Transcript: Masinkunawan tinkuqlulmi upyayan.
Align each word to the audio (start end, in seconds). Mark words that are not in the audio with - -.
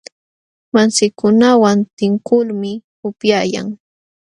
Masinkunawan 0.73 1.77
tinkuqlulmi 1.97 2.71
upyayan. 3.07 3.67